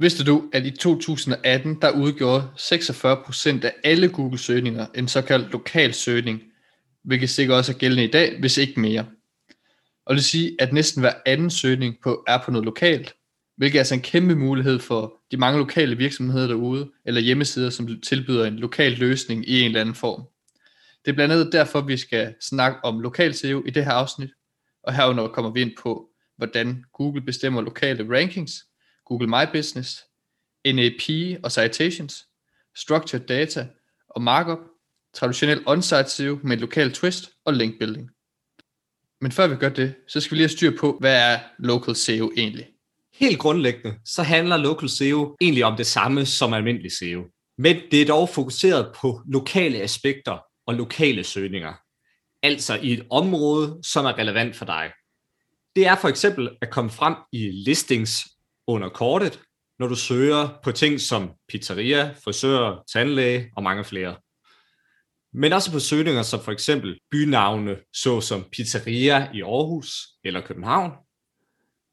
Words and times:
Vidste 0.00 0.24
du, 0.24 0.50
at 0.52 0.66
i 0.66 0.70
2018, 0.70 1.80
der 1.82 1.90
udgjorde 1.90 2.48
46% 2.58 3.64
af 3.64 3.72
alle 3.84 4.08
Google-søgninger 4.08 4.86
en 4.94 5.08
såkaldt 5.08 5.52
lokal 5.52 5.94
søgning, 5.94 6.42
hvilket 7.04 7.30
sikkert 7.30 7.56
også 7.56 7.72
er 7.72 7.76
gældende 7.76 8.04
i 8.04 8.10
dag, 8.10 8.40
hvis 8.40 8.58
ikke 8.58 8.80
mere. 8.80 9.06
Og 10.06 10.10
det 10.10 10.16
vil 10.16 10.24
sige, 10.24 10.56
at 10.58 10.72
næsten 10.72 11.00
hver 11.00 11.12
anden 11.26 11.50
søgning 11.50 11.96
på, 12.02 12.24
er 12.28 12.38
på 12.44 12.50
noget 12.50 12.64
lokalt, 12.64 13.14
hvilket 13.56 13.78
er 13.78 13.80
altså 13.80 13.94
en 13.94 14.00
kæmpe 14.00 14.36
mulighed 14.36 14.78
for 14.78 15.14
de 15.30 15.36
mange 15.36 15.58
lokale 15.58 15.96
virksomheder 15.96 16.46
derude, 16.46 16.90
eller 17.04 17.20
hjemmesider, 17.20 17.70
som 17.70 18.00
tilbyder 18.00 18.46
en 18.46 18.58
lokal 18.58 18.92
løsning 18.92 19.48
i 19.48 19.60
en 19.60 19.66
eller 19.66 19.80
anden 19.80 19.94
form. 19.94 20.22
Det 21.04 21.10
er 21.10 21.14
blandt 21.14 21.32
andet 21.32 21.52
derfor, 21.52 21.80
vi 21.80 21.96
skal 21.96 22.34
snakke 22.40 22.84
om 22.84 23.00
lokal 23.00 23.34
SEO 23.34 23.62
i 23.66 23.70
det 23.70 23.84
her 23.84 23.92
afsnit, 23.92 24.30
og 24.84 24.94
herunder 24.94 25.28
kommer 25.28 25.50
vi 25.50 25.60
ind 25.60 25.72
på, 25.82 26.08
hvordan 26.36 26.84
Google 26.92 27.20
bestemmer 27.20 27.60
lokale 27.60 28.18
rankings, 28.18 28.52
Google 29.12 29.28
My 29.28 29.52
Business, 29.52 30.04
NAP 30.64 31.02
og 31.44 31.52
citations, 31.52 32.24
structured 32.76 33.26
data 33.26 33.68
og 34.08 34.22
markup, 34.22 34.58
traditionel 35.14 35.62
on-site 35.66 36.08
SEO 36.08 36.38
med 36.42 36.52
et 36.52 36.60
lokal 36.60 36.92
twist 36.92 37.30
og 37.44 37.54
link 37.54 37.78
building. 37.78 38.10
Men 39.20 39.32
før 39.32 39.46
vi 39.46 39.56
gør 39.56 39.68
det, 39.68 39.94
så 40.08 40.20
skal 40.20 40.30
vi 40.30 40.36
lige 40.36 40.48
have 40.48 40.56
styr 40.56 40.78
på, 40.78 40.96
hvad 41.00 41.32
er 41.32 41.38
local 41.58 41.96
SEO 41.96 42.32
egentlig? 42.36 42.66
Helt 43.14 43.38
grundlæggende, 43.38 43.98
så 44.04 44.22
handler 44.22 44.56
local 44.56 44.88
SEO 44.88 45.36
egentlig 45.40 45.64
om 45.64 45.76
det 45.76 45.86
samme 45.86 46.26
som 46.26 46.52
almindelig 46.52 46.92
SEO. 46.92 47.24
Men 47.58 47.76
det 47.90 48.02
er 48.02 48.06
dog 48.06 48.28
fokuseret 48.28 48.94
på 49.00 49.22
lokale 49.26 49.82
aspekter 49.82 50.38
og 50.66 50.74
lokale 50.74 51.24
søgninger. 51.24 51.74
Altså 52.42 52.78
i 52.82 52.92
et 52.92 53.06
område, 53.10 53.78
som 53.82 54.04
er 54.04 54.18
relevant 54.18 54.56
for 54.56 54.64
dig. 54.64 54.92
Det 55.76 55.86
er 55.86 55.96
for 55.96 56.08
eksempel 56.08 56.50
at 56.62 56.70
komme 56.70 56.90
frem 56.90 57.14
i 57.32 57.50
listings 57.50 58.31
under 58.66 58.88
kortet, 58.88 59.40
når 59.78 59.88
du 59.88 59.94
søger 59.94 60.48
på 60.62 60.72
ting 60.72 61.00
som 61.00 61.30
pizzeria, 61.48 62.14
frisør, 62.24 62.84
tandlæge 62.92 63.50
og 63.56 63.62
mange 63.62 63.84
flere. 63.84 64.16
Men 65.32 65.52
også 65.52 65.72
på 65.72 65.80
søgninger 65.80 66.22
som 66.22 66.40
for 66.40 66.52
eksempel 66.52 66.98
bynavne, 67.10 67.76
såsom 67.94 68.44
pizzeria 68.52 69.28
i 69.34 69.42
Aarhus 69.42 70.08
eller 70.24 70.40
København. 70.40 70.92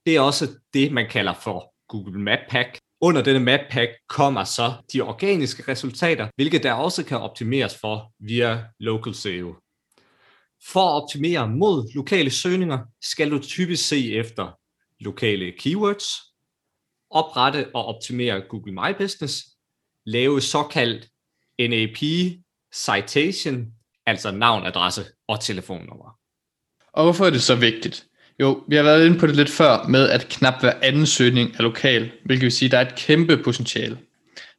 Det 0.05 0.15
er 0.15 0.21
også 0.21 0.47
det, 0.73 0.91
man 0.91 1.09
kalder 1.09 1.33
for 1.33 1.73
Google 1.87 2.19
Map 2.19 2.39
Pack. 2.49 2.79
Under 3.01 3.23
denne 3.23 3.39
map 3.39 3.59
pack 3.71 3.91
kommer 4.09 4.43
så 4.43 4.73
de 4.93 5.01
organiske 5.01 5.71
resultater, 5.71 6.27
hvilket 6.35 6.63
der 6.63 6.73
også 6.73 7.05
kan 7.05 7.17
optimeres 7.17 7.77
for 7.77 8.13
via 8.19 8.65
Local 8.79 9.15
SEO. 9.15 9.55
For 10.67 10.79
at 10.79 11.03
optimere 11.03 11.49
mod 11.49 11.93
lokale 11.95 12.31
søgninger, 12.31 12.79
skal 13.01 13.31
du 13.31 13.39
typisk 13.39 13.87
se 13.87 14.13
efter 14.15 14.59
lokale 14.99 15.51
keywords, 15.51 16.28
oprette 17.11 17.67
og 17.73 17.85
optimere 17.85 18.41
Google 18.49 18.73
My 18.73 18.97
Business, 18.97 19.45
lave 20.05 20.41
såkaldt 20.41 21.07
NAP 21.59 21.97
citation, 22.73 23.65
altså 24.05 24.31
navn, 24.31 24.65
adresse 24.65 25.05
og 25.27 25.41
telefonnummer. 25.41 26.19
Og 26.93 27.03
hvorfor 27.03 27.25
er 27.25 27.29
det 27.29 27.41
så 27.41 27.55
vigtigt? 27.55 28.05
Jo, 28.39 28.63
vi 28.67 28.75
har 28.75 28.83
været 28.83 29.05
inde 29.05 29.19
på 29.19 29.27
det 29.27 29.35
lidt 29.35 29.49
før 29.49 29.87
med, 29.87 30.09
at 30.09 30.27
knap 30.29 30.59
hver 30.59 30.73
anden 30.81 31.05
søgning 31.05 31.55
er 31.55 31.61
lokal, 31.61 32.11
hvilket 32.25 32.43
vil 32.43 32.51
sige, 32.51 32.67
at 32.67 32.71
der 32.71 32.77
er 32.77 32.85
et 32.85 32.95
kæmpe 32.95 33.37
potentiale. 33.37 33.97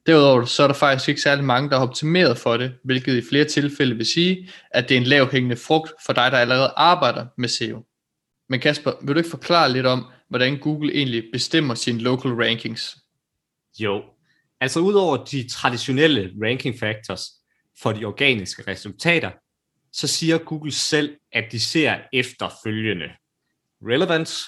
Derudover 0.07 0.45
så 0.45 0.63
er 0.63 0.67
der 0.67 0.75
faktisk 0.75 1.09
ikke 1.09 1.21
særlig 1.21 1.45
mange, 1.45 1.71
der 1.71 1.79
har 1.79 1.87
optimeret 1.87 2.39
for 2.39 2.57
det, 2.57 2.75
hvilket 2.85 3.17
i 3.17 3.29
flere 3.29 3.45
tilfælde 3.45 3.97
vil 3.97 4.07
sige, 4.07 4.49
at 4.71 4.89
det 4.89 4.97
er 4.97 5.01
en 5.01 5.07
lavhængende 5.07 5.57
frugt 5.57 5.93
for 6.07 6.13
dig, 6.13 6.33
der 6.33 6.39
allerede 6.39 6.73
arbejder 6.77 7.27
med 7.39 7.49
SEO. 7.49 7.85
Men 8.49 8.61
Kasper, 8.61 8.93
vil 9.03 9.15
du 9.15 9.19
ikke 9.19 9.31
forklare 9.31 9.73
lidt 9.73 9.87
om, 9.87 10.05
hvordan 10.31 10.59
Google 10.59 10.95
egentlig 10.95 11.25
bestemmer 11.33 11.75
sine 11.75 11.99
local 11.99 12.31
rankings? 12.31 12.97
Jo, 13.79 14.03
altså 14.61 14.81
udover 14.81 15.25
de 15.25 15.49
traditionelle 15.49 16.33
ranking 16.43 16.79
factors 16.79 17.23
for 17.83 17.93
de 17.93 18.05
organiske 18.05 18.63
resultater, 18.67 19.31
så 19.93 20.07
siger 20.07 20.39
Google 20.39 20.73
selv, 20.73 21.17
at 21.33 21.45
de 21.53 21.61
ser 21.61 21.99
efter 22.13 22.51
følgende. 22.65 23.11
Relevance, 23.83 24.45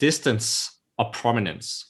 distance 0.00 0.70
og 0.96 1.14
prominence. 1.14 1.86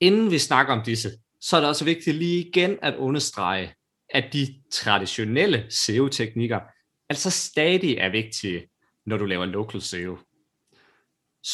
Inden 0.00 0.30
vi 0.30 0.38
snakker 0.38 0.72
om 0.72 0.84
disse, 0.84 1.10
så 1.40 1.56
er 1.56 1.60
det 1.60 1.68
også 1.68 1.84
vigtigt 1.84 2.16
lige 2.16 2.44
igen 2.48 2.78
at 2.82 2.94
understrege, 2.96 3.74
at 4.10 4.32
de 4.32 4.62
traditionelle 4.72 5.66
SEO-teknikker 5.70 6.60
altså 7.08 7.30
stadig 7.30 7.96
er 7.96 8.08
vigtige, 8.08 8.68
når 9.06 9.16
du 9.16 9.24
laver 9.24 9.44
local 9.44 9.82
SEO. 9.82 10.18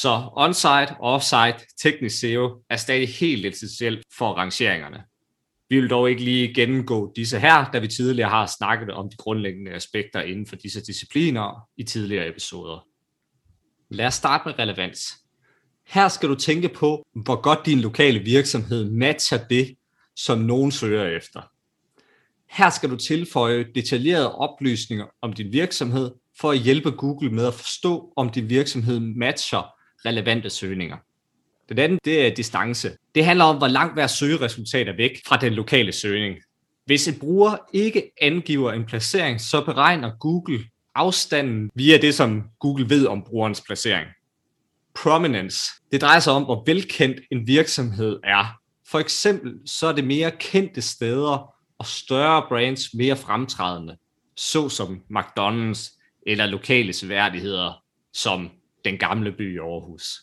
Så 0.01 0.29
onsite 0.37 0.97
og 1.01 1.13
offsite 1.15 1.67
teknisk 1.83 2.19
SEO 2.19 2.63
er 2.71 2.77
stadig 2.77 3.09
helt 3.09 3.47
essentielt 3.47 4.07
for 4.19 4.33
rangeringerne. 4.33 5.05
Vi 5.69 5.81
vil 5.81 5.91
dog 5.91 6.11
ikke 6.11 6.25
lige 6.25 6.55
gennemgå 6.55 7.13
disse 7.17 7.39
her, 7.39 7.71
da 7.73 7.79
vi 7.79 7.89
tidligere 7.89 8.29
har 8.29 8.47
snakket 8.47 8.91
om 8.91 9.11
de 9.11 9.17
grundlæggende 9.17 9.71
aspekter 9.71 10.21
inden 10.21 10.47
for 10.47 10.57
disse 10.57 10.81
discipliner 10.81 11.69
i 11.77 11.83
tidligere 11.83 12.29
episoder. 12.29 12.87
Lad 13.91 14.07
os 14.07 14.15
starte 14.15 14.43
med 14.47 14.59
relevans. 14.59 15.01
Her 15.87 16.09
skal 16.09 16.29
du 16.29 16.35
tænke 16.35 16.69
på, 16.69 17.07
hvor 17.13 17.41
godt 17.41 17.67
din 17.67 17.81
lokale 17.81 18.19
virksomhed 18.19 18.91
matcher 18.91 19.39
det, 19.51 19.77
som 20.17 20.39
nogen 20.39 20.73
søger 20.73 21.17
efter. 21.17 21.43
Her 22.51 22.71
skal 22.71 22.91
du 22.91 22.97
tilføje 22.97 23.67
detaljerede 23.75 24.35
oplysninger 24.35 25.07
om 25.23 25.33
din 25.33 25.53
virksomhed 25.53 26.11
for 26.41 26.51
at 26.51 26.59
hjælpe 26.59 26.91
Google 26.91 27.31
med 27.31 27.47
at 27.47 27.55
forstå, 27.55 28.13
om 28.17 28.31
din 28.31 28.49
virksomhed 28.49 29.01
matcher 29.01 29.74
relevante 30.07 30.51
søgninger. 30.51 30.97
Den 31.69 31.79
anden, 31.79 31.99
det 32.05 32.27
er 32.27 32.35
distance. 32.35 32.97
Det 33.15 33.25
handler 33.25 33.45
om, 33.45 33.57
hvor 33.57 33.69
langt 33.69 33.95
hver 33.95 34.07
søgeresultat 34.07 34.89
er 34.89 34.97
væk 34.97 35.21
fra 35.27 35.37
den 35.37 35.53
lokale 35.53 35.93
søgning. 35.93 36.37
Hvis 36.87 37.09
en 37.09 37.19
bruger 37.19 37.57
ikke 37.73 38.11
angiver 38.21 38.73
en 38.73 38.85
placering, 38.85 39.41
så 39.41 39.65
beregner 39.65 40.11
Google 40.21 40.65
afstanden 40.95 41.71
via 41.75 41.97
det, 41.97 42.15
som 42.15 42.43
Google 42.59 42.91
ved 42.91 43.07
om 43.07 43.23
brugerens 43.23 43.61
placering. 43.67 44.07
Prominence. 44.95 45.71
Det 45.93 46.01
drejer 46.01 46.21
sig 46.21 46.33
om, 46.33 46.45
hvor 46.45 46.63
velkendt 46.67 47.21
en 47.31 47.47
virksomhed 47.47 48.21
er. 48.25 48.61
For 48.89 48.99
eksempel 48.99 49.53
så 49.67 49.87
er 49.87 49.93
det 49.93 50.05
mere 50.05 50.31
kendte 50.31 50.83
steder 50.83 51.55
og 51.79 51.87
større 51.87 52.47
brands 52.49 52.95
mere 52.95 53.17
fremtrædende, 53.17 53.97
såsom 54.37 55.03
McDonald's 55.17 56.01
eller 56.27 56.47
lokale 56.47 56.93
seværdigheder 56.93 57.83
som 58.13 58.51
den 58.85 58.99
gamle 58.99 59.33
by 59.33 59.55
i 59.55 59.59
Aarhus. 59.59 60.21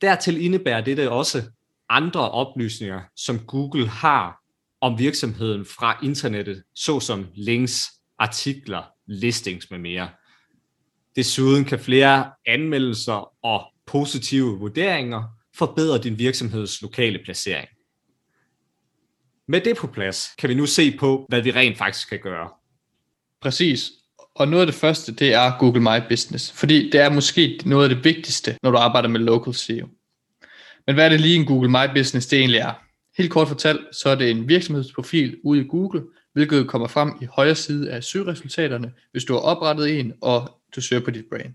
Dertil 0.00 0.44
indebærer 0.44 0.80
dette 0.80 1.10
også 1.10 1.42
andre 1.88 2.30
oplysninger, 2.30 3.00
som 3.16 3.38
Google 3.38 3.88
har 3.88 4.40
om 4.80 4.98
virksomheden 4.98 5.64
fra 5.64 5.98
internettet, 6.04 6.62
såsom 6.74 7.26
links, 7.34 7.86
artikler, 8.18 8.82
listings 9.06 9.70
med 9.70 9.78
mere. 9.78 10.10
Desuden 11.16 11.64
kan 11.64 11.80
flere 11.80 12.32
anmeldelser 12.46 13.44
og 13.44 13.72
positive 13.86 14.58
vurderinger 14.58 15.22
forbedre 15.54 15.98
din 15.98 16.18
virksomheds 16.18 16.82
lokale 16.82 17.20
placering. 17.24 17.68
Med 19.48 19.60
det 19.60 19.76
på 19.76 19.86
plads 19.86 20.28
kan 20.38 20.48
vi 20.48 20.54
nu 20.54 20.66
se 20.66 20.96
på, 20.98 21.26
hvad 21.28 21.42
vi 21.42 21.50
rent 21.50 21.78
faktisk 21.78 22.08
kan 22.08 22.18
gøre. 22.18 22.50
Præcis. 23.40 23.90
Og 24.34 24.48
noget 24.48 24.60
af 24.60 24.66
det 24.66 24.74
første, 24.74 25.14
det 25.14 25.34
er 25.34 25.58
Google 25.58 25.80
My 25.80 26.08
Business. 26.08 26.52
Fordi 26.52 26.90
det 26.90 27.00
er 27.00 27.10
måske 27.10 27.60
noget 27.64 27.90
af 27.90 27.96
det 27.96 28.04
vigtigste, 28.04 28.56
når 28.62 28.70
du 28.70 28.76
arbejder 28.76 29.08
med 29.08 29.20
local 29.20 29.54
SEO. 29.54 29.88
Men 30.86 30.94
hvad 30.94 31.04
er 31.04 31.08
det 31.08 31.20
lige 31.20 31.36
en 31.36 31.46
Google 31.46 31.70
My 31.70 31.94
Business 31.94 32.26
det 32.26 32.38
egentlig 32.38 32.60
er? 32.60 32.72
Helt 33.18 33.30
kort 33.30 33.48
fortalt, 33.48 33.80
så 33.92 34.08
er 34.08 34.14
det 34.14 34.30
en 34.30 34.48
virksomhedsprofil 34.48 35.36
ude 35.44 35.60
i 35.60 35.68
Google, 35.68 36.02
hvilket 36.32 36.68
kommer 36.68 36.88
frem 36.88 37.12
i 37.22 37.24
højre 37.24 37.54
side 37.54 37.90
af 37.90 38.04
søgeresultaterne, 38.04 38.92
hvis 39.12 39.24
du 39.24 39.32
har 39.32 39.40
oprettet 39.40 40.00
en, 40.00 40.12
og 40.20 40.60
du 40.76 40.80
søger 40.80 41.04
på 41.04 41.10
dit 41.10 41.24
brand. 41.30 41.54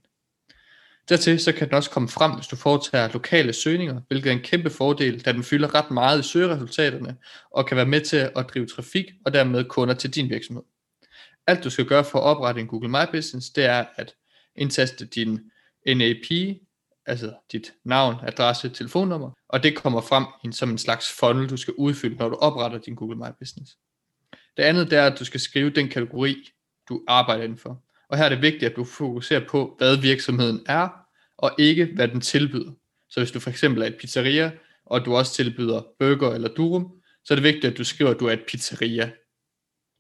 Dertil 1.10 1.40
så 1.40 1.52
kan 1.52 1.68
den 1.68 1.76
også 1.76 1.90
komme 1.90 2.10
frem, 2.10 2.32
hvis 2.32 2.48
du 2.48 2.56
foretager 2.56 3.14
lokale 3.14 3.54
søgninger, 3.54 4.02
hvilket 4.08 4.30
er 4.30 4.34
en 4.34 4.42
kæmpe 4.42 4.70
fordel, 4.70 5.22
da 5.26 5.32
den 5.32 5.44
fylder 5.44 5.76
ret 5.76 5.92
meget 5.92 6.20
i 6.20 6.28
søgeresultaterne, 6.28 7.16
og 7.52 7.66
kan 7.66 7.78
være 7.78 7.86
med 7.86 8.02
til 8.02 8.18
at 8.18 8.46
drive 8.54 8.68
trafik 8.68 9.06
og 9.26 9.34
dermed 9.34 9.64
kunder 9.64 9.94
til 9.94 10.10
din 10.10 10.30
virksomhed. 10.30 10.64
Alt 11.48 11.64
du 11.64 11.70
skal 11.70 11.86
gøre 11.86 12.04
for 12.04 12.20
at 12.20 12.24
oprette 12.24 12.62
en 12.62 12.68
Google 12.68 12.90
My 12.90 13.12
Business, 13.12 13.50
det 13.50 13.66
er 13.66 13.86
at 13.96 14.16
indtaste 14.56 15.06
din 15.06 15.40
NAP, 15.88 16.56
altså 17.06 17.34
dit 17.52 17.74
navn, 17.84 18.16
adresse, 18.24 18.70
telefonnummer, 18.70 19.32
og 19.50 19.64
det 19.64 19.76
kommer 19.76 20.02
frem 20.02 20.52
som 20.52 20.70
en 20.70 20.78
slags 20.78 21.12
funnel, 21.12 21.50
du 21.50 21.58
skal 21.58 21.74
udfylde, 21.78 22.16
når 22.16 22.30
du 22.30 22.36
opretter 22.36 22.78
din 22.78 22.96
Google 22.96 23.18
My 23.18 23.32
Business. 23.40 23.78
Det 24.58 24.64
andet 24.64 24.92
det 24.92 24.98
er, 24.98 25.06
at 25.06 25.20
du 25.20 25.26
skal 25.26 25.40
skrive 25.40 25.70
den 25.70 25.90
kategori, 25.90 26.50
du 26.90 27.04
arbejder 27.08 27.44
indenfor. 27.44 27.84
Og 28.10 28.18
her 28.18 28.26
er 28.26 28.30
det 28.30 28.42
vigtigt, 28.42 28.64
at 28.64 28.76
du 28.76 28.84
fokuserer 28.84 29.48
på, 29.48 29.76
hvad 29.78 29.98
virksomheden 29.98 30.66
er, 30.66 30.90
og 31.38 31.52
ikke 31.60 31.86
hvad 31.96 32.08
den 32.08 32.22
tilbyder. 32.22 32.72
Så 33.10 33.20
hvis 33.20 33.32
du 33.32 33.40
for 33.40 33.50
eksempel 33.50 33.82
er 33.82 33.88
et 33.88 33.98
pizzeria, 34.00 34.52
og 34.86 35.06
du 35.06 35.16
også 35.16 35.34
tilbyder 35.34 35.82
burger 36.00 36.34
eller 36.34 36.48
durum, 36.48 36.92
så 37.24 37.34
er 37.34 37.36
det 37.36 37.44
vigtigt, 37.44 37.66
at 37.66 37.78
du 37.78 37.84
skriver, 37.84 38.12
at 38.12 38.20
du 38.20 38.28
er 38.28 38.34
et 38.34 38.46
pizzeria. 38.48 39.12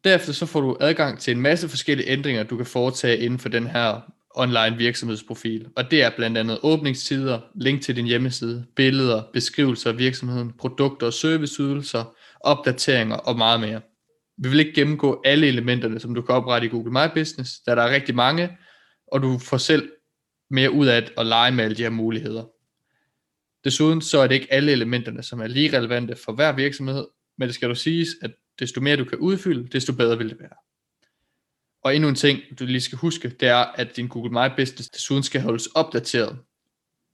Derefter 0.05 0.33
så 0.33 0.45
får 0.45 0.61
du 0.61 0.77
adgang 0.79 1.19
til 1.19 1.31
en 1.31 1.41
masse 1.41 1.69
forskellige 1.69 2.09
ændringer, 2.09 2.43
du 2.43 2.57
kan 2.57 2.65
foretage 2.65 3.17
inden 3.17 3.39
for 3.39 3.49
den 3.49 3.67
her 3.67 4.01
online 4.35 4.77
virksomhedsprofil. 4.77 5.67
Og 5.75 5.91
det 5.91 6.03
er 6.03 6.09
blandt 6.15 6.37
andet 6.37 6.59
åbningstider, 6.63 7.39
link 7.55 7.81
til 7.81 7.95
din 7.95 8.05
hjemmeside, 8.05 8.65
billeder, 8.75 9.23
beskrivelser 9.33 9.89
af 9.89 9.97
virksomheden, 9.97 10.53
produkter 10.59 11.07
og 11.07 11.13
serviceydelser, 11.13 12.15
opdateringer 12.39 13.15
og 13.15 13.37
meget 13.37 13.59
mere. 13.59 13.81
Vi 14.37 14.49
vil 14.49 14.59
ikke 14.59 14.73
gennemgå 14.73 15.21
alle 15.25 15.47
elementerne, 15.47 15.99
som 15.99 16.15
du 16.15 16.21
kan 16.21 16.35
oprette 16.35 16.67
i 16.67 16.69
Google 16.69 16.91
My 16.91 17.13
Business, 17.13 17.51
da 17.67 17.75
der 17.75 17.81
er 17.81 17.93
rigtig 17.93 18.15
mange, 18.15 18.57
og 19.11 19.21
du 19.21 19.37
får 19.39 19.57
selv 19.57 19.89
mere 20.49 20.71
ud 20.71 20.87
af 20.87 21.09
at 21.17 21.25
lege 21.25 21.51
med 21.51 21.63
alle 21.63 21.77
de 21.77 21.83
her 21.83 21.89
muligheder. 21.89 22.43
Desuden 23.63 24.01
så 24.01 24.19
er 24.19 24.27
det 24.27 24.35
ikke 24.35 24.53
alle 24.53 24.71
elementerne, 24.71 25.23
som 25.23 25.41
er 25.41 25.47
lige 25.47 25.77
relevante 25.77 26.15
for 26.25 26.31
hver 26.31 26.51
virksomhed, 26.51 27.05
men 27.37 27.47
det 27.47 27.55
skal 27.55 27.69
du 27.69 27.75
siges, 27.75 28.09
at 28.21 28.31
desto 28.59 28.81
mere 28.81 28.97
du 28.97 29.05
kan 29.05 29.17
udfylde, 29.17 29.67
desto 29.67 29.93
bedre 29.93 30.17
vil 30.17 30.29
det 30.29 30.39
være. 30.39 30.55
Og 31.83 31.95
endnu 31.95 32.09
en 32.09 32.15
ting, 32.15 32.39
du 32.59 32.65
lige 32.65 32.81
skal 32.81 32.97
huske, 32.97 33.29
det 33.29 33.47
er, 33.47 33.55
at 33.55 33.95
din 33.95 34.07
Google 34.07 34.31
My 34.31 34.55
Business 34.57 34.89
desuden 34.89 35.23
skal 35.23 35.41
holdes 35.41 35.67
opdateret, 35.67 36.37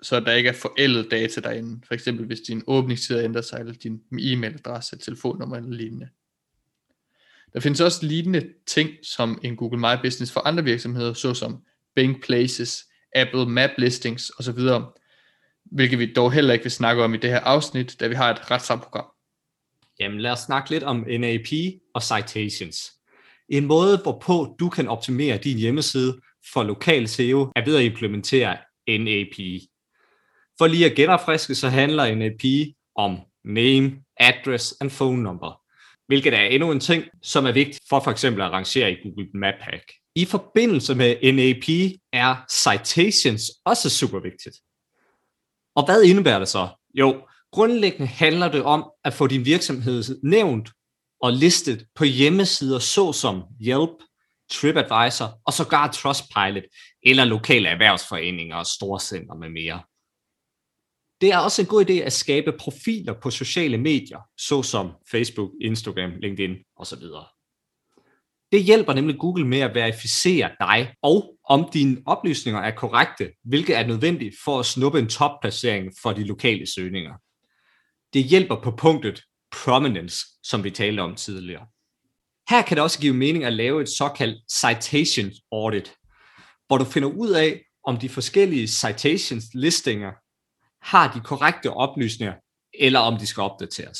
så 0.01 0.19
der 0.19 0.33
ikke 0.33 0.49
er 0.49 0.53
forældet 0.53 1.11
data 1.11 1.41
derinde. 1.41 1.81
For 1.87 1.93
eksempel 1.93 2.25
hvis 2.25 2.39
din 2.39 2.63
åbningstid 2.67 3.23
ændrer 3.23 3.41
sig, 3.41 3.59
eller 3.59 3.73
din 3.73 4.01
e-mailadresse, 4.19 4.97
telefonnummer 4.97 5.57
eller 5.57 5.69
lignende. 5.69 6.09
Der 7.53 7.59
findes 7.59 7.81
også 7.81 8.05
lignende 8.05 8.49
ting 8.65 8.89
som 9.03 9.39
en 9.43 9.55
Google 9.55 9.79
My 9.79 10.01
Business 10.03 10.31
for 10.31 10.39
andre 10.39 10.63
virksomheder, 10.63 11.13
såsom 11.13 11.63
Bing 11.95 12.23
Places, 12.23 12.85
Apple 13.15 13.45
Map 13.45 13.69
Listings 13.77 14.31
osv., 14.39 14.59
hvilket 15.65 15.99
vi 15.99 16.13
dog 16.13 16.31
heller 16.31 16.53
ikke 16.53 16.63
vil 16.63 16.71
snakke 16.71 17.03
om 17.03 17.13
i 17.13 17.17
det 17.17 17.29
her 17.29 17.39
afsnit, 17.39 17.99
da 17.99 18.07
vi 18.07 18.15
har 18.15 18.31
et 18.31 18.51
retssamprogram. 18.51 19.05
Jamen 19.99 20.19
lad 20.19 20.31
os 20.31 20.39
snakke 20.39 20.69
lidt 20.69 20.83
om 20.83 21.05
NAP 21.19 21.47
og 21.93 22.03
citations. 22.03 22.91
En 23.49 23.65
måde, 23.65 23.99
hvorpå 24.03 24.55
du 24.59 24.69
kan 24.69 24.87
optimere 24.87 25.37
din 25.37 25.57
hjemmeside 25.57 26.19
for 26.53 26.63
lokal 26.63 27.07
SEO, 27.07 27.51
er 27.55 27.65
ved 27.65 27.75
at 27.75 27.83
implementere 27.83 28.57
NAP. 28.87 29.61
For 30.57 30.67
lige 30.67 30.85
at 30.85 30.95
genopfriske, 30.95 31.55
så 31.55 31.69
handler 31.69 32.15
NAP 32.15 32.73
om 32.95 33.17
name, 33.45 33.91
address 34.17 34.75
and 34.81 34.89
phone 34.89 35.23
number, 35.23 35.61
hvilket 36.07 36.33
er 36.33 36.41
endnu 36.41 36.71
en 36.71 36.79
ting, 36.79 37.05
som 37.21 37.45
er 37.45 37.51
vigtigt 37.51 37.83
for 37.89 37.99
for 37.99 38.11
eksempel 38.11 38.41
at 38.41 38.51
rangere 38.51 38.91
i 38.91 38.95
Google 39.03 39.27
Map 39.33 39.55
Hack. 39.59 39.83
I 40.15 40.25
forbindelse 40.25 40.95
med 40.95 41.33
NAP 41.33 41.97
er 42.13 42.35
citations 42.49 43.51
også 43.65 43.89
super 43.89 44.19
vigtigt. 44.19 44.55
Og 45.75 45.85
hvad 45.85 46.03
indebærer 46.03 46.39
det 46.39 46.47
så? 46.47 46.67
Jo, 46.93 47.27
grundlæggende 47.51 48.07
handler 48.07 48.51
det 48.51 48.63
om 48.63 48.91
at 49.03 49.13
få 49.13 49.27
din 49.27 49.45
virksomhed 49.45 50.19
nævnt 50.23 50.69
og 51.21 51.33
listet 51.33 51.85
på 51.95 52.03
hjemmesider 52.03 52.79
såsom 52.79 53.43
Yelp, 53.61 53.97
TripAdvisor 54.51 55.41
og 55.45 55.53
sågar 55.53 55.91
Trustpilot 55.91 56.63
eller 57.03 57.25
lokale 57.25 57.69
erhvervsforeninger 57.69 58.55
og 58.55 58.65
storcenter 58.65 59.35
med 59.35 59.49
mere. 59.49 59.81
Det 61.21 61.31
er 61.31 61.37
også 61.37 61.61
en 61.61 61.67
god 61.67 61.89
idé 61.89 61.93
at 61.93 62.13
skabe 62.13 62.51
profiler 62.59 63.13
på 63.21 63.29
sociale 63.29 63.77
medier, 63.77 64.19
såsom 64.37 64.91
Facebook, 65.11 65.51
Instagram, 65.61 66.11
LinkedIn 66.11 66.55
osv. 66.75 67.01
Det 68.51 68.63
hjælper 68.63 68.93
nemlig 68.93 69.19
Google 69.19 69.47
med 69.47 69.59
at 69.59 69.75
verificere 69.75 70.49
dig 70.59 70.93
og 71.01 71.35
om 71.49 71.69
dine 71.73 71.97
oplysninger 72.05 72.61
er 72.61 72.71
korrekte, 72.71 73.31
hvilket 73.43 73.77
er 73.77 73.87
nødvendigt 73.87 74.35
for 74.43 74.59
at 74.59 74.65
snuppe 74.65 74.99
en 74.99 75.07
topplacering 75.07 75.91
for 76.01 76.13
de 76.13 76.23
lokale 76.23 76.67
søgninger. 76.75 77.13
Det 78.13 78.23
hjælper 78.23 78.61
på 78.63 78.71
punktet 78.71 79.23
prominence, 79.51 80.17
som 80.43 80.63
vi 80.63 80.71
talte 80.71 81.01
om 81.01 81.15
tidligere. 81.15 81.67
Her 82.49 82.61
kan 82.61 82.77
det 82.77 82.83
også 82.83 82.99
give 82.99 83.13
mening 83.13 83.43
at 83.43 83.53
lave 83.53 83.81
et 83.81 83.89
såkaldt 83.89 84.51
citation 84.51 85.31
audit, 85.51 85.93
hvor 86.67 86.77
du 86.77 86.85
finder 86.85 87.09
ud 87.09 87.29
af, 87.29 87.61
om 87.83 87.97
de 87.97 88.09
forskellige 88.09 88.67
citations 88.67 89.45
listinger 89.53 90.11
har 90.81 91.13
de 91.13 91.19
korrekte 91.19 91.69
oplysninger, 91.69 92.33
eller 92.73 92.99
om 92.99 93.17
de 93.17 93.27
skal 93.27 93.41
opdateres. 93.41 93.99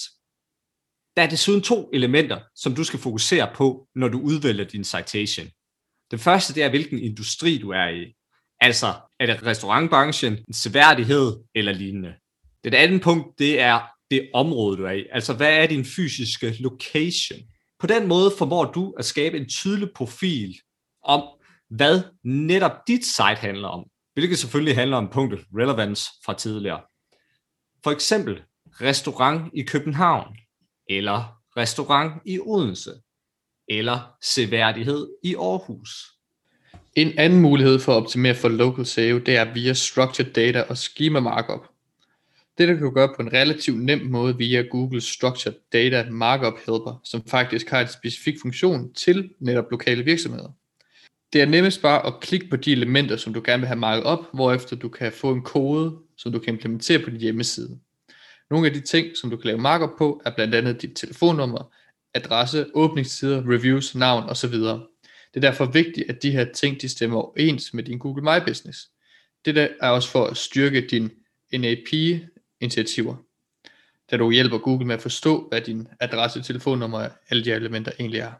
Der 1.17 1.21
er 1.23 1.29
desuden 1.29 1.61
to 1.61 1.89
elementer, 1.93 2.39
som 2.55 2.75
du 2.75 2.83
skal 2.83 2.99
fokusere 2.99 3.51
på, 3.55 3.87
når 3.95 4.07
du 4.07 4.19
udvælger 4.19 4.65
din 4.65 4.83
citation. 4.83 5.47
Det 6.11 6.19
første 6.19 6.53
det 6.53 6.63
er, 6.63 6.69
hvilken 6.69 6.99
industri 6.99 7.57
du 7.57 7.69
er 7.69 7.87
i. 7.87 8.13
Altså, 8.59 8.87
er 9.19 9.25
det 9.25 9.43
restaurantbranchen, 9.43 10.33
en 10.47 10.53
seværdighed 10.53 11.43
eller 11.55 11.73
lignende. 11.73 12.13
Det 12.63 12.73
andet 12.73 13.01
punkt, 13.01 13.39
det 13.39 13.59
er 13.59 13.79
det 14.11 14.29
område, 14.33 14.77
du 14.77 14.85
er 14.85 14.91
i. 14.91 15.05
Altså, 15.11 15.33
hvad 15.33 15.57
er 15.57 15.67
din 15.67 15.85
fysiske 15.85 16.55
location? 16.59 17.39
På 17.79 17.87
den 17.87 18.07
måde 18.07 18.31
formår 18.37 18.65
du 18.65 18.93
at 18.99 19.05
skabe 19.05 19.37
en 19.37 19.49
tydelig 19.49 19.89
profil 19.95 20.55
om, 21.03 21.23
hvad 21.69 22.01
netop 22.23 22.87
dit 22.87 23.05
site 23.05 23.35
handler 23.35 23.67
om. 23.67 23.85
Hvilket 24.13 24.39
selvfølgelig 24.39 24.75
handler 24.75 24.97
om 24.97 25.09
punktet 25.09 25.39
relevance 25.57 26.09
fra 26.25 26.33
tidligere. 26.33 26.81
For 27.83 27.91
eksempel 27.91 28.41
restaurant 28.81 29.51
i 29.53 29.61
København, 29.61 30.35
eller 30.89 31.37
restaurant 31.57 32.13
i 32.25 32.39
Odense, 32.39 32.91
eller 33.67 33.99
seværdighed 34.21 35.07
i 35.23 35.35
Aarhus. 35.35 35.89
En 36.95 37.17
anden 37.17 37.41
mulighed 37.41 37.79
for 37.79 37.91
at 37.91 38.03
optimere 38.03 38.35
for 38.35 38.49
local 38.49 38.85
SEO, 38.85 39.17
det 39.17 39.37
er 39.37 39.53
via 39.53 39.73
structured 39.73 40.33
data 40.33 40.61
og 40.61 40.77
schema 40.77 41.19
markup. 41.19 41.67
Det 42.61 42.67
kan 42.67 42.79
du 42.79 42.89
gøre 42.89 43.13
på 43.15 43.21
en 43.21 43.33
relativt 43.33 43.83
nem 43.83 43.99
måde 43.99 44.37
via 44.37 44.61
Google 44.61 45.01
Structured 45.01 45.55
Data 45.73 46.09
Markup 46.09 46.53
Helper, 46.57 47.01
som 47.03 47.23
faktisk 47.27 47.69
har 47.69 47.81
en 47.81 47.87
specifik 47.87 48.35
funktion 48.41 48.93
til 48.93 49.29
netop 49.39 49.65
lokale 49.71 50.03
virksomheder. 50.03 50.49
Det 51.33 51.41
er 51.41 51.45
nemmest 51.45 51.81
bare 51.81 52.05
at 52.05 52.13
klikke 52.21 52.49
på 52.49 52.55
de 52.55 52.71
elementer, 52.71 53.15
som 53.17 53.33
du 53.33 53.41
gerne 53.45 53.59
vil 53.61 53.67
have 53.67 53.79
market 53.79 54.03
op, 54.03 54.19
hvorefter 54.33 54.75
du 54.75 54.89
kan 54.89 55.11
få 55.11 55.31
en 55.31 55.41
kode, 55.41 55.97
som 56.17 56.31
du 56.31 56.39
kan 56.39 56.53
implementere 56.53 56.99
på 56.99 57.09
din 57.09 57.19
hjemmeside. 57.19 57.79
Nogle 58.49 58.67
af 58.67 58.73
de 58.73 58.81
ting, 58.81 59.17
som 59.17 59.29
du 59.29 59.37
kan 59.37 59.47
lave 59.47 59.59
markup 59.59 59.91
på, 59.97 60.21
er 60.25 60.31
blandt 60.35 60.55
andet 60.55 60.81
dit 60.81 60.95
telefonnummer, 60.95 61.73
adresse, 62.13 62.65
åbningstider, 62.73 63.43
reviews, 63.53 63.95
navn 63.95 64.29
osv. 64.29 64.53
Det 64.53 65.35
er 65.35 65.39
derfor 65.39 65.65
vigtigt, 65.65 66.09
at 66.09 66.24
de 66.24 66.31
her 66.31 66.45
ting 66.53 66.81
de 66.81 66.89
stemmer 66.89 67.17
overens 67.17 67.74
med 67.74 67.83
din 67.83 67.97
Google 67.97 68.24
My 68.24 68.45
Business. 68.47 68.79
Det 69.45 69.55
der 69.55 69.67
er 69.81 69.89
også 69.89 70.09
for 70.09 70.25
at 70.25 70.38
styrke 70.38 70.88
din 70.91 71.12
NAP 71.53 72.21
initiativer, 72.62 73.15
da 74.12 74.18
du 74.18 74.32
hjælper 74.32 74.58
Google 74.58 74.88
med 74.88 74.96
at 74.96 75.01
forstå, 75.01 75.48
hvad 75.50 75.62
din 75.62 75.88
adresse, 76.00 76.41
telefonnummer 76.41 77.00
og 77.00 77.10
alle 77.30 77.46
de 77.46 77.50
her 77.50 77.56
elementer 77.56 77.91
egentlig 78.00 78.20
er. 78.20 78.32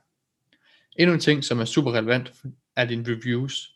Endnu 0.98 1.14
en 1.14 1.20
ting, 1.20 1.44
som 1.44 1.60
er 1.60 1.66
super 1.66 1.92
relevant, 1.92 2.34
er 2.76 2.86
dine 2.86 3.04
reviews. 3.08 3.76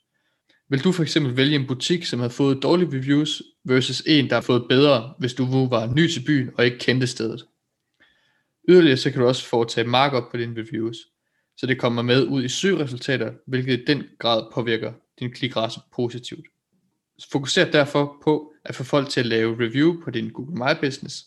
Vil 0.70 0.84
du 0.84 0.92
for 0.92 1.04
eksempel 1.04 1.38
vælge 1.38 1.56
en 1.56 1.68
butik, 1.68 2.06
som 2.06 2.20
har 2.20 2.30
fået 2.30 2.64
dårlige 2.64 2.90
reviews, 2.98 3.42
versus 3.64 4.04
en, 4.06 4.30
der 4.30 4.34
har 4.34 4.42
fået 4.42 4.66
bedre, 4.70 5.14
hvis 5.20 5.34
du 5.34 5.46
nu 5.46 5.68
var 5.68 5.94
ny 5.96 6.08
til 6.08 6.24
byen 6.26 6.52
og 6.58 6.66
ikke 6.66 6.78
kendte 6.78 7.08
stedet? 7.08 7.46
Yderligere 8.70 8.98
så 8.98 9.12
kan 9.12 9.22
du 9.22 9.28
også 9.28 9.46
foretage 9.46 9.88
markup 9.88 10.24
på 10.32 10.38
dine 10.38 10.62
reviews, 10.62 10.98
så 11.58 11.66
det 11.66 11.80
kommer 11.80 12.02
med 12.02 12.28
ud 12.28 12.44
i 12.44 12.50
søgeresultater, 12.50 13.34
hvilket 13.48 13.80
i 13.80 13.86
den 13.86 14.04
grad 14.20 14.44
påvirker 14.54 14.94
din 15.20 15.32
klikrate 15.32 15.80
positivt. 15.96 16.46
Fokuser 17.32 17.72
derfor 17.72 18.18
på 18.24 18.54
at 18.66 18.76
få 18.76 18.84
folk 18.84 19.10
til 19.10 19.20
at 19.20 19.26
lave 19.26 19.60
review 19.60 20.04
på 20.04 20.12
din 20.12 20.30
Google 20.30 20.56
My 20.56 20.80
Business, 20.82 21.26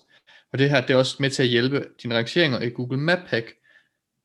og 0.53 0.59
det 0.59 0.71
her 0.71 0.81
det 0.81 0.91
er 0.91 0.97
også 0.97 1.17
med 1.21 1.31
til 1.31 1.43
at 1.43 1.49
hjælpe 1.49 1.87
dine 2.03 2.17
rangeringer 2.17 2.61
i 2.61 2.71
Google 2.71 2.99
Map 2.99 3.19
Pack, 3.29 3.55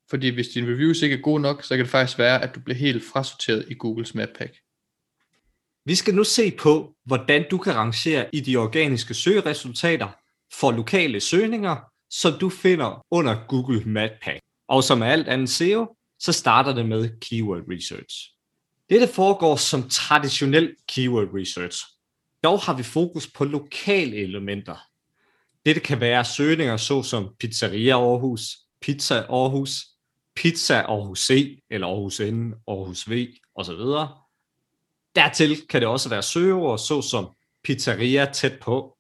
fordi 0.10 0.29
hvis 0.29 0.48
dine 0.48 0.67
reviews 0.67 1.01
ikke 1.01 1.15
er 1.15 1.22
gode 1.22 1.41
nok, 1.41 1.63
så 1.63 1.75
kan 1.75 1.86
det 1.86 1.91
faktisk 1.91 2.20
være, 2.20 2.43
at 2.43 2.55
du 2.55 2.60
bliver 2.60 2.77
helt 2.77 3.03
frasorteret 3.13 3.65
i 3.67 3.74
Googles 3.74 4.15
Map 4.15 4.29
Pack. 4.38 4.58
Vi 5.86 5.96
skal 5.96 6.15
nu 6.15 6.24
se 6.24 6.51
på, 6.51 6.96
hvordan 7.05 7.46
du 7.51 7.58
kan 7.58 7.75
rangere 7.75 8.36
i 8.36 8.39
de 8.39 8.58
organiske 8.58 9.13
søgeresultater 9.13 10.10
for 10.53 10.72
lokale 10.72 11.20
søgninger, 11.20 11.75
som 12.10 12.34
du 12.39 12.50
finder 12.50 13.05
under 13.12 13.48
Google 13.48 13.84
Map 13.86 14.12
Pack. 14.22 14.39
Og 14.67 14.84
som 14.84 15.01
alt 15.01 15.27
andet 15.27 15.50
SEO, 15.50 15.96
så 16.20 16.32
starter 16.32 16.74
det 16.74 16.86
med 16.86 17.20
Keyword 17.20 17.62
Research. 17.72 18.29
Dette 18.89 19.08
foregår 19.08 19.55
som 19.55 19.89
traditionel 19.89 20.75
Keyword 20.88 21.27
Research. 21.34 21.86
Dog 22.44 22.60
har 22.60 22.78
vi 22.78 22.84
fokus 22.84 23.28
på 23.28 23.46
lokale 23.46 24.16
elementer. 24.16 24.78
Dette 25.66 25.82
kan 25.82 26.00
være 26.00 26.26
søgninger 26.26 26.78
såsom 26.78 27.36
Pizzeria 27.40 27.96
Aarhus, 27.96 28.58
Pizza 28.82 29.16
Aarhus, 29.16 29.86
Pizza 30.36 30.82
Aarhus 30.82 31.20
C, 31.20 31.60
eller 31.70 31.88
Aarhus 31.88 32.20
N, 32.20 32.54
Aarhus 32.68 33.10
V, 33.10 33.28
osv. 33.56 33.80
Dertil 35.16 35.68
kan 35.68 35.82
det 35.82 35.90
også 35.90 36.10
være 36.10 36.24
søgeord 36.24 36.80
såsom 36.80 37.26
pizzeria 37.64 38.26
tæt 38.26 38.60
på, 38.62 38.98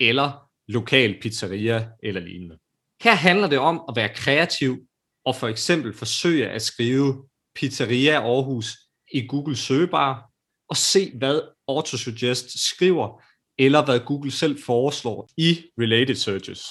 eller 0.00 0.48
lokal 0.68 1.20
pizzeria 1.22 1.88
eller 2.02 2.20
lignende. 2.20 2.58
Her 3.02 3.14
handler 3.14 3.48
det 3.48 3.58
om 3.58 3.82
at 3.88 3.96
være 3.96 4.14
kreativ 4.14 4.78
og 5.24 5.36
for 5.36 5.48
eksempel 5.48 5.94
forsøge 5.94 6.48
at 6.48 6.62
skrive 6.62 7.24
Pizzeria 7.54 8.20
Aarhus 8.20 8.76
i 9.12 9.26
Google 9.26 9.56
søgebar, 9.56 10.30
og 10.68 10.76
se, 10.76 11.12
hvad 11.14 11.40
Autosuggest 11.68 12.68
skriver, 12.68 13.22
eller 13.58 13.84
hvad 13.84 14.00
Google 14.00 14.30
selv 14.30 14.62
foreslår 14.66 15.28
i 15.36 15.58
related 15.80 16.14
searches. 16.14 16.66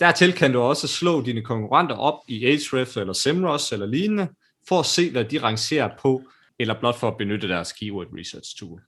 Dertil 0.00 0.32
kan 0.32 0.52
du 0.52 0.60
også 0.60 0.88
slå 0.88 1.22
dine 1.22 1.42
konkurrenter 1.42 1.96
op 1.96 2.18
i 2.28 2.46
Ahrefs 2.46 2.96
eller 2.96 3.12
Semrush 3.12 3.72
eller 3.72 3.86
lignende, 3.86 4.28
for 4.68 4.80
at 4.80 4.86
se, 4.86 5.10
hvad 5.10 5.24
de 5.24 5.42
rangerer 5.42 5.90
på, 6.02 6.22
eller 6.58 6.80
blot 6.80 6.96
for 6.96 7.08
at 7.08 7.16
benytte 7.16 7.48
deres 7.48 7.72
keyword 7.72 8.06
research 8.18 8.56
tool. 8.58 8.80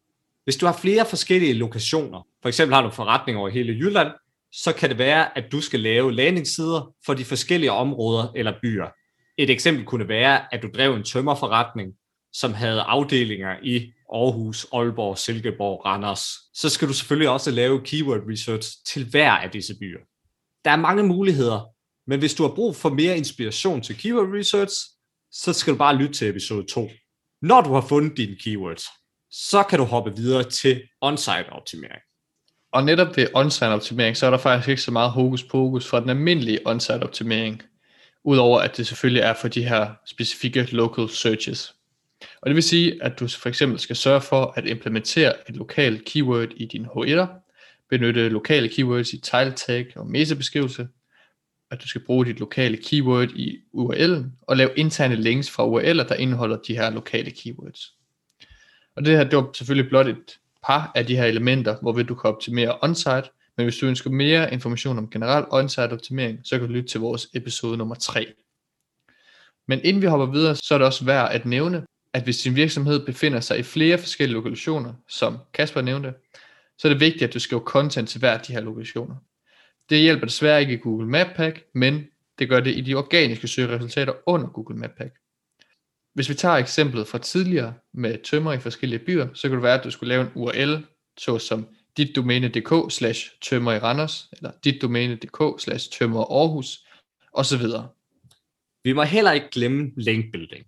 Hvis 0.45 0.57
du 0.57 0.67
har 0.67 0.79
flere 0.83 1.07
forskellige 1.07 1.53
lokationer, 1.53 2.27
for 2.43 2.49
eksempel 2.49 2.75
har 2.75 2.83
du 2.83 2.91
forretning 2.91 3.39
over 3.39 3.49
hele 3.49 3.73
Jylland, 3.73 4.09
så 4.53 4.73
kan 4.73 4.89
det 4.89 4.99
være, 4.99 5.39
at 5.39 5.53
du 5.53 5.61
skal 5.61 5.81
lave 5.81 6.13
landingssider 6.13 6.95
for 7.07 7.15
de 7.15 7.25
forskellige 7.25 7.73
områder 7.73 8.33
eller 8.37 8.53
byer. 8.63 8.87
Et 9.37 9.51
eksempel 9.51 9.85
kunne 9.85 10.09
være, 10.09 10.55
at 10.55 10.63
du 10.63 10.69
drev 10.75 10.95
en 10.95 11.05
tømmerforretning, 11.05 11.93
som 12.33 12.55
havde 12.55 12.81
afdelinger 12.81 13.57
i 13.63 13.93
Aarhus, 14.13 14.67
Aalborg, 14.73 15.19
Silkeborg, 15.19 15.87
Randers. 15.87 16.25
Så 16.55 16.69
skal 16.69 16.89
du 16.89 16.93
selvfølgelig 16.93 17.29
også 17.29 17.51
lave 17.51 17.81
keyword 17.85 18.21
research 18.31 18.69
til 18.87 19.11
hver 19.11 19.31
af 19.31 19.51
disse 19.51 19.75
byer. 19.81 20.01
Der 20.65 20.71
er 20.71 20.77
mange 20.77 21.03
muligheder, 21.03 21.61
men 22.07 22.19
hvis 22.19 22.35
du 22.35 22.43
har 22.43 22.55
brug 22.55 22.77
for 22.77 22.89
mere 22.89 23.17
inspiration 23.17 23.81
til 23.81 23.97
keyword 23.97 24.29
research, 24.39 24.75
så 25.33 25.53
skal 25.53 25.73
du 25.73 25.79
bare 25.79 25.97
lytte 25.97 26.15
til 26.15 26.29
episode 26.29 26.67
2. 26.67 26.91
Når 27.43 27.61
du 27.61 27.73
har 27.73 27.81
fundet 27.81 28.17
dine 28.17 28.37
keywords, 28.37 28.85
så 29.31 29.63
kan 29.63 29.79
du 29.79 29.85
hoppe 29.85 30.17
videre 30.17 30.51
til 30.51 30.83
on-site 31.01 31.51
optimering. 31.53 32.01
Og 32.73 32.85
netop 32.85 33.17
ved 33.17 33.27
on-site 33.35 33.69
optimering, 33.69 34.17
så 34.17 34.27
er 34.27 34.31
der 34.31 34.39
faktisk 34.39 34.69
ikke 34.69 34.83
så 34.83 34.91
meget 34.91 35.11
hokus 35.11 35.45
pokus 35.45 35.87
fra 35.87 36.01
den 36.01 36.11
almindelige 36.11 36.67
on-site 36.67 37.03
optimering, 37.03 37.63
udover 38.25 38.61
at 38.61 38.77
det 38.77 38.87
selvfølgelig 38.87 39.23
er 39.23 39.35
for 39.35 39.49
de 39.49 39.69
her 39.69 39.95
specifikke 40.07 40.63
local 40.63 41.09
searches. 41.09 41.75
Og 42.41 42.47
det 42.47 42.55
vil 42.55 42.63
sige, 42.63 43.05
at 43.05 43.21
du 43.21 43.29
for 43.29 43.49
eksempel 43.49 43.79
skal 43.79 43.97
sørge 43.97 44.21
for 44.21 44.53
at 44.57 44.67
implementere 44.67 45.33
et 45.49 45.57
lokalt 45.57 46.05
keyword 46.05 46.49
i 46.57 46.65
din 46.65 46.87
H1'er, 46.87 47.27
benytte 47.91 48.29
lokale 48.29 48.69
keywords 48.69 49.13
i 49.13 49.21
title 49.21 49.53
tag 49.53 49.87
og 49.97 50.07
mesebeskrivelse, 50.07 50.89
at 51.71 51.83
du 51.83 51.89
skal 51.89 52.05
bruge 52.07 52.27
dit 52.27 52.41
lokale 52.41 52.77
keyword 52.77 53.31
i 53.31 53.59
URL'en, 53.75 54.25
og 54.43 54.57
lave 54.57 54.71
interne 54.77 55.17
links 55.17 55.51
fra 55.51 55.67
URL'er, 55.67 56.09
der 56.09 56.15
indeholder 56.15 56.57
de 56.57 56.75
her 56.75 56.91
lokale 56.91 57.31
keywords. 57.31 57.95
Og 58.97 59.05
det 59.05 59.17
her, 59.17 59.25
det 59.25 59.37
var 59.37 59.51
selvfølgelig 59.55 59.89
blot 59.89 60.07
et 60.07 60.39
par 60.67 60.93
af 60.95 61.07
de 61.07 61.17
her 61.17 61.25
elementer, 61.25 61.77
hvor 61.83 61.93
du 61.93 62.15
kan 62.15 62.31
optimere 62.31 62.79
on-site, 62.83 63.31
men 63.57 63.67
hvis 63.67 63.77
du 63.77 63.87
ønsker 63.87 64.11
mere 64.11 64.53
information 64.53 64.99
om 64.99 65.11
generel 65.11 65.45
on-site 65.51 65.93
optimering, 65.93 66.41
så 66.45 66.59
kan 66.59 66.69
du 66.69 66.73
lytte 66.73 66.89
til 66.89 67.01
vores 67.01 67.29
episode 67.35 67.77
nummer 67.77 67.95
3. 67.95 68.27
Men 69.69 69.81
inden 69.85 70.03
vi 70.03 70.07
hopper 70.07 70.27
videre, 70.27 70.57
så 70.57 70.75
er 70.75 70.79
det 70.79 70.87
også 70.87 71.05
værd 71.05 71.33
at 71.33 71.47
nævne, 71.47 71.87
at 72.15 72.23
hvis 72.23 72.39
din 72.39 72.57
virksomhed 72.57 73.07
befinder 73.07 73.41
sig 73.41 73.59
i 73.59 73.63
flere 73.63 73.99
forskellige 73.99 74.35
lokationer, 74.35 74.95
som 75.09 75.39
Kasper 75.55 75.81
nævnte, 75.81 76.15
så 76.79 76.89
er 76.89 76.93
det 76.93 77.01
vigtigt, 77.01 77.23
at 77.23 77.35
du 77.35 77.39
skriver 77.39 77.63
content 77.63 78.09
til 78.09 78.19
hver 78.19 78.33
af 78.33 78.41
de 78.41 78.53
her 78.53 78.61
lokationer. 78.61 79.17
Det 79.91 79.99
hjælper 79.99 80.27
desværre 80.27 80.61
ikke 80.61 80.73
i 80.73 80.77
Google 80.77 81.09
Map 81.09 81.27
Pack, 81.37 81.65
men 81.75 82.05
det 82.39 82.49
gør 82.49 82.61
det 82.61 82.77
i 82.77 82.81
de 82.81 82.95
organiske 82.95 83.49
søgeresultater 83.49 84.13
under 84.27 84.49
Google 84.49 84.79
Map 84.79 84.91
Pack. 84.99 85.15
Hvis 86.15 86.29
vi 86.29 86.35
tager 86.35 86.57
eksemplet 86.57 87.07
fra 87.07 87.19
tidligere 87.19 87.75
med 87.95 88.19
tømmer 88.25 88.53
i 88.53 88.61
forskellige 88.61 88.99
byer, 88.99 89.29
så 89.35 89.49
kan 89.49 89.57
det 89.57 89.63
være, 89.63 89.79
at 89.79 89.85
du 89.85 89.91
skulle 89.91 90.09
lave 90.09 90.23
en 90.23 90.31
URL, 90.35 90.85
såsom 91.19 91.67
ditdomæne.dk 91.97 92.93
slash 92.93 93.31
tømmer 93.43 93.73
i 93.73 93.79
Randers, 93.79 94.29
eller 94.33 94.51
ditdomæne.dk 94.65 95.63
slash 95.63 95.91
tømmer 95.91 96.21
Aarhus, 96.21 96.87
osv. 97.33 97.63
Vi 98.85 98.93
må 98.93 99.03
heller 99.03 99.33
ikke 99.33 99.51
glemme 99.51 99.93
linkbuilding. 99.97 100.67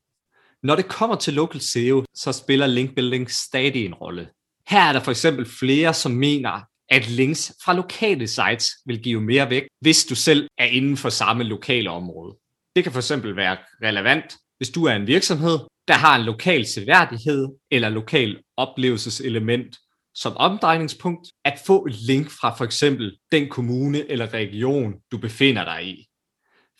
Når 0.64 0.76
det 0.76 0.88
kommer 0.88 1.16
til 1.16 1.34
local 1.34 1.60
SEO, 1.60 2.04
så 2.14 2.32
spiller 2.32 2.66
linkbuilding 2.66 3.30
stadig 3.30 3.86
en 3.86 3.94
rolle. 3.94 4.28
Her 4.68 4.80
er 4.80 4.92
der 4.92 5.00
for 5.00 5.10
eksempel 5.10 5.46
flere, 5.46 5.94
som 5.94 6.12
mener, 6.12 6.60
at 6.88 7.08
links 7.08 7.52
fra 7.64 7.74
lokale 7.74 8.28
sites 8.28 8.70
vil 8.86 9.02
give 9.02 9.20
mere 9.20 9.50
vægt, 9.50 9.68
hvis 9.80 10.04
du 10.04 10.14
selv 10.14 10.48
er 10.58 10.64
inden 10.64 10.96
for 10.96 11.08
samme 11.08 11.44
lokale 11.44 11.90
område. 11.90 12.36
Det 12.76 12.84
kan 12.84 12.92
for 12.92 12.98
eksempel 12.98 13.36
være 13.36 13.56
relevant, 13.82 14.36
hvis 14.56 14.70
du 14.70 14.84
er 14.84 14.92
en 14.92 15.06
virksomhed, 15.06 15.58
der 15.88 15.94
har 15.94 16.16
en 16.16 16.24
lokal 16.24 16.66
seværdighed 16.66 17.48
eller 17.70 17.88
lokal 17.88 18.40
oplevelseselement 18.56 19.78
som 20.14 20.36
omdrejningspunkt, 20.36 21.28
at 21.44 21.60
få 21.66 21.86
et 21.86 21.94
link 21.94 22.30
fra 22.30 22.56
for 22.56 22.64
eksempel 22.64 23.16
den 23.32 23.48
kommune 23.48 24.10
eller 24.10 24.34
region, 24.34 24.94
du 25.12 25.18
befinder 25.18 25.64
dig 25.64 25.86
i. 25.86 26.06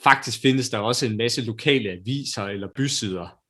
Faktisk 0.05 0.41
findes 0.43 0.71
der 0.71 0.79
også 0.79 1.07
en 1.07 1.17
masse 1.17 1.43
lokale 1.43 1.91
aviser 1.91 2.45
eller 2.45 2.69
bysider. 2.77 3.44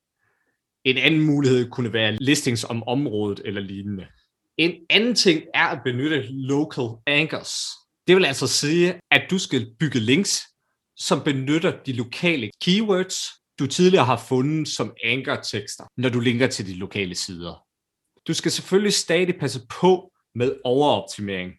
En 0.85 0.99
anden 0.99 1.21
mulighed 1.21 1.71
kunne 1.71 1.93
være 1.93 2.17
listings 2.21 2.64
om 2.64 2.83
området 2.83 3.41
eller 3.45 3.61
lignende. 3.61 4.07
En 4.57 4.75
anden 4.91 5.14
ting 5.14 5.43
er 5.55 5.67
at 5.67 5.81
benytte 5.85 6.26
local 6.31 6.88
anchors. 7.07 7.53
Det 8.07 8.17
vil 8.17 8.25
altså 8.25 8.47
sige, 8.47 8.95
at 9.11 9.23
du 9.31 9.38
skal 9.38 9.67
bygge 9.79 10.00
links, 10.00 10.43
som 10.97 11.21
benytter 11.25 11.83
de 11.87 11.93
lokale 11.93 12.50
keywords, 12.64 13.17
du 13.59 13.67
tidligere 13.67 14.05
har 14.05 14.25
fundet 14.29 14.69
som 14.69 14.95
anchor-tekster, 15.05 15.85
når 15.97 16.09
du 16.09 16.21
linker 16.21 16.47
til 16.47 16.67
de 16.67 16.75
lokale 16.75 17.14
sider. 17.14 17.64
Du 18.29 18.35
skal 18.35 18.53
selvfølgelig 18.53 18.93
stadig 18.93 19.37
passe 19.41 19.61
på 19.81 20.12
med 20.35 20.57
overoptimering. 20.64 21.53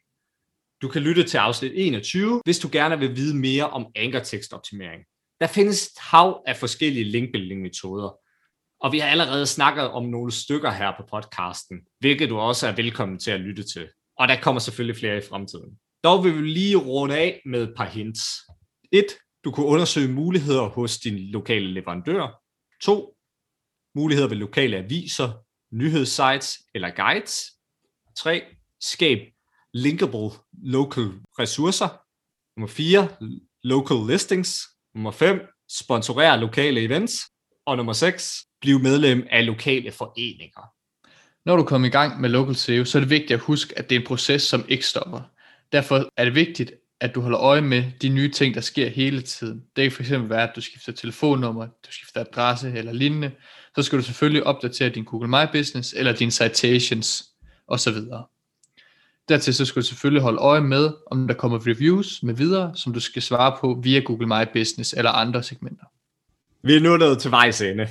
Du 0.82 0.88
kan 0.88 1.02
lytte 1.02 1.24
til 1.24 1.38
afsnit 1.38 1.72
21, 1.76 2.42
hvis 2.46 2.60
du 2.60 2.70
gerne 2.72 3.00
vil 3.00 3.16
vide 3.16 3.36
mere 3.38 3.70
om 3.70 3.86
anchor-tekstoptimering. 3.96 5.04
Der 5.40 5.48
findes 5.48 5.88
et 5.88 6.00
hav 6.00 6.44
af 6.48 6.56
forskellige 6.58 7.04
linkbuilding-metoder, 7.04 8.25
og 8.82 8.92
vi 8.92 9.00
har 9.00 9.08
allerede 9.08 9.46
snakket 9.46 9.90
om 9.90 10.06
nogle 10.06 10.32
stykker 10.32 10.72
her 10.72 10.92
på 10.98 11.04
podcasten, 11.12 11.78
hvilket 12.00 12.30
du 12.30 12.38
også 12.38 12.68
er 12.68 12.72
velkommen 12.72 13.20
til 13.20 13.32
at 13.32 13.40
lytte 13.40 13.64
til. 13.64 13.88
Og 14.20 14.28
der 14.28 14.42
kommer 14.42 14.60
selvfølgelig 14.60 15.00
flere 15.00 15.18
i 15.18 15.22
fremtiden. 15.30 15.80
Dog 16.04 16.24
vil 16.24 16.36
vi 16.36 16.48
lige 16.48 16.78
runde 16.78 17.18
af 17.18 17.42
med 17.46 17.64
et 17.64 17.74
par 17.78 17.86
hints. 17.86 18.24
1. 18.92 19.06
Du 19.44 19.52
kunne 19.52 19.66
undersøge 19.66 20.14
muligheder 20.14 20.62
hos 20.62 20.98
din 20.98 21.18
lokale 21.18 21.74
leverandør. 21.74 22.42
2. 22.82 23.16
Muligheder 23.96 24.30
ved 24.30 24.38
lokale 24.38 24.78
aviser, 24.78 25.32
nyhedssites 25.74 26.58
eller 26.76 26.90
guides. 26.90 27.44
3. 28.18 28.42
Skab 28.82 29.20
linkable 29.74 30.30
local 30.54 31.12
ressourcer. 31.40 31.90
Nummer 32.58 32.68
4. 32.68 33.10
Local 33.64 33.98
listings. 34.08 34.60
Nummer 34.96 35.12
5. 35.12 35.40
Sponsorere 35.72 36.40
lokale 36.40 36.82
events. 36.82 37.16
Og 37.66 37.78
nummer 37.78 37.94
6 37.94 38.46
blive 38.66 38.80
medlem 38.80 39.28
af 39.32 39.46
lokale 39.46 39.92
foreninger. 39.92 40.72
Når 41.46 41.56
du 41.56 41.64
kommer 41.64 41.88
i 41.88 41.92
gang 41.92 42.22
med 42.22 42.30
Local 42.30 42.56
SEO, 42.56 42.86
så 42.86 42.98
er 42.98 43.00
det 43.00 43.10
vigtigt 43.10 43.32
at 43.32 43.40
huske, 43.40 43.78
at 43.78 43.90
det 43.90 43.96
er 43.96 44.00
en 44.00 44.06
proces, 44.08 44.42
som 44.42 44.66
ikke 44.68 44.86
stopper. 44.86 45.22
Derfor 45.72 46.10
er 46.18 46.26
det 46.26 46.36
vigtigt, 46.36 46.72
at 47.02 47.16
du 47.16 47.22
holder 47.22 47.40
øje 47.40 47.62
med 47.62 47.84
de 48.02 48.10
nye 48.10 48.32
ting, 48.32 48.56
der 48.56 48.62
sker 48.62 48.90
hele 48.90 49.22
tiden. 49.22 49.64
Det 49.76 49.94
kan 49.94 50.06
fx 50.06 50.12
være, 50.12 50.50
at 50.50 50.56
du 50.56 50.62
skifter 50.62 50.92
telefonnummer, 50.92 51.66
du 51.66 51.92
skifter 51.92 52.20
adresse 52.22 52.74
eller 52.76 52.92
lignende. 52.92 53.32
Så 53.76 53.84
skal 53.84 54.00
du 54.00 54.04
selvfølgelig 54.04 54.44
opdatere 54.44 54.90
din 54.90 55.04
Google 55.04 55.28
My 55.28 55.52
Business 55.52 55.94
eller 55.98 56.14
dine 56.14 56.32
citations 56.32 57.26
osv. 57.68 57.98
Dertil 59.30 59.54
så 59.54 59.66
skal 59.66 59.82
du 59.82 59.88
selvfølgelig 59.88 60.22
holde 60.22 60.40
øje 60.40 60.62
med, 60.62 60.94
om 61.12 61.28
der 61.28 61.36
kommer 61.36 61.68
reviews 61.68 62.24
med 62.24 62.34
videre, 62.34 62.72
som 62.76 62.94
du 62.94 63.00
skal 63.00 63.22
svare 63.22 63.58
på 63.62 63.80
via 63.84 64.00
Google 64.00 64.28
My 64.28 64.54
Business 64.54 64.94
eller 64.94 65.12
andre 65.12 65.44
segmenter. 65.44 65.86
Vi 66.64 66.76
er 66.76 66.80
nu 66.80 66.98
nået 66.98 67.20
til 67.20 67.32
vejs 67.32 67.62
ende. 67.62 67.88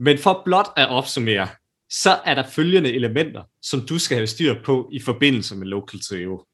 Men 0.00 0.18
for 0.18 0.42
blot 0.44 0.68
at 0.76 0.88
opsummere, 0.88 1.48
så 1.90 2.20
er 2.24 2.34
der 2.34 2.48
følgende 2.48 2.92
elementer, 2.92 3.42
som 3.62 3.86
du 3.86 3.98
skal 3.98 4.16
have 4.16 4.26
styr 4.26 4.62
på 4.64 4.88
i 4.92 5.00
forbindelse 5.00 5.56
med 5.56 5.66
Local 5.66 6.02
SEO. 6.02 6.44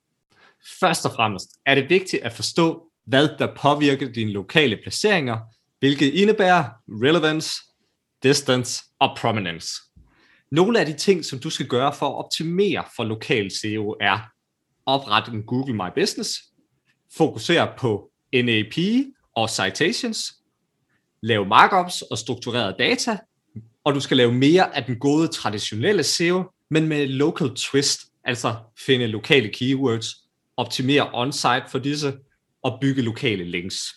Først 0.81 1.07
og 1.07 1.13
fremmest 1.13 1.49
er 1.67 1.75
det 1.75 1.91
vigtigt 1.91 2.23
at 2.23 2.33
forstå, 2.33 2.91
hvad 3.05 3.29
der 3.39 3.55
påvirker 3.55 4.13
dine 4.13 4.33
lokale 4.33 4.79
placeringer, 4.83 5.39
hvilket 5.79 6.15
indebærer 6.15 6.65
relevance, 6.89 7.51
distance 8.23 8.85
og 8.99 9.17
prominence. 9.19 9.75
Nogle 10.51 10.81
af 10.81 10.87
de 10.87 10.97
ting, 10.97 11.25
som 11.25 11.39
du 11.39 11.51
skal 11.51 11.67
gøre 11.67 11.93
for 11.93 12.07
at 12.09 12.25
optimere 12.25 12.85
for 12.97 13.05
lokal 13.05 13.51
SEO 13.51 13.97
er 14.01 14.19
oprette 14.87 15.33
en 15.33 15.43
Google 15.43 15.75
My 15.75 15.91
Business, 15.95 16.31
fokusere 17.17 17.73
på 17.79 18.11
NAP 18.33 18.79
og 19.35 19.51
citations, 19.51 20.33
lave 21.23 21.47
markups 21.47 22.03
og 22.03 22.19
struktureret 22.19 22.77
data, 22.79 23.19
og 23.87 23.95
du 23.95 24.01
skal 24.01 24.17
lave 24.17 24.33
mere 24.33 24.77
af 24.77 24.85
den 24.85 24.99
gode 24.99 25.29
traditionelle 25.29 26.03
SEO, 26.03 26.45
men 26.71 26.89
med 26.89 27.07
local 27.07 27.51
twist, 27.57 28.01
altså 28.25 28.55
finde 28.79 29.07
lokale 29.07 29.49
keywords, 29.49 30.17
optimere 30.57 31.11
on-site 31.13 31.71
for 31.71 31.79
disse 31.79 32.15
og 32.63 32.79
bygge 32.81 33.03
lokale 33.03 33.45
links. 33.45 33.95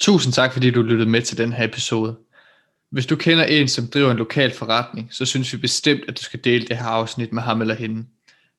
Tusind 0.00 0.32
tak, 0.32 0.52
fordi 0.52 0.70
du 0.70 0.82
lyttede 0.82 1.10
med 1.10 1.22
til 1.22 1.38
den 1.38 1.52
her 1.52 1.64
episode. 1.64 2.16
Hvis 2.90 3.06
du 3.06 3.16
kender 3.16 3.44
en, 3.44 3.68
som 3.68 3.86
driver 3.86 4.10
en 4.10 4.16
lokal 4.16 4.52
forretning, 4.52 5.08
så 5.14 5.24
synes 5.24 5.52
vi 5.52 5.58
bestemt, 5.58 6.02
at 6.08 6.18
du 6.18 6.22
skal 6.22 6.40
dele 6.44 6.66
det 6.66 6.76
her 6.76 6.86
afsnit 6.86 7.32
med 7.32 7.42
ham 7.42 7.60
eller 7.60 7.74
hende, 7.74 8.06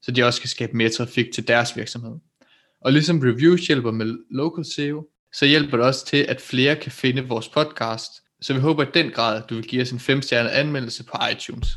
så 0.01 0.11
de 0.11 0.23
også 0.23 0.41
kan 0.41 0.49
skabe 0.49 0.77
mere 0.77 0.89
trafik 0.89 1.25
til 1.33 1.47
deres 1.47 1.77
virksomhed. 1.77 2.15
Og 2.81 2.93
ligesom 2.93 3.19
reviews 3.19 3.67
hjælper 3.67 3.91
med 3.91 4.17
local 4.31 4.65
SEO, 4.65 5.07
så 5.33 5.45
hjælper 5.45 5.77
det 5.77 5.85
også 5.85 6.05
til, 6.05 6.17
at 6.17 6.41
flere 6.41 6.75
kan 6.75 6.91
finde 6.91 7.27
vores 7.27 7.49
podcast, 7.49 8.22
så 8.43 8.53
vi 8.53 8.59
håber 8.59 8.83
i 8.83 8.87
den 8.93 9.11
grad, 9.11 9.43
at 9.43 9.49
du 9.49 9.55
vil 9.55 9.67
give 9.67 9.81
os 9.81 9.91
en 9.91 9.97
5-stjernet 9.97 10.49
anmeldelse 10.49 11.03
på 11.03 11.17
iTunes. 11.31 11.67